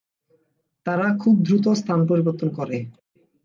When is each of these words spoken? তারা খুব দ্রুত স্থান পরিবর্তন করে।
তারা 0.85 1.07
খুব 1.19 1.35
দ্রুত 1.45 1.65
স্থান 1.79 1.99
পরিবর্তন 2.07 2.49
করে। 2.57 2.77